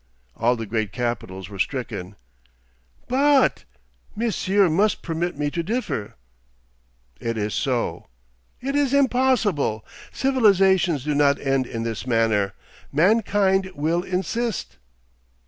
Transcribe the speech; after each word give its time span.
All 0.35 0.55
the 0.55 0.65
great 0.65 0.91
capitals 0.91 1.47
were 1.47 1.59
stricken....' 1.59 2.15
'But——! 3.07 3.65
Monsieur 4.15 4.67
must 4.67 5.03
permit 5.03 5.37
me 5.37 5.51
to 5.51 5.61
differ.' 5.61 6.15
'It 7.19 7.37
is 7.37 7.53
so.' 7.53 8.07
'It 8.61 8.75
is 8.75 8.95
impossible. 8.95 9.85
Civilisations 10.11 11.03
do 11.03 11.13
not 11.13 11.39
end 11.39 11.67
in 11.67 11.83
this 11.83 12.07
manner. 12.07 12.53
Mankind 12.91 13.69
will 13.75 14.01
insist. 14.01 14.77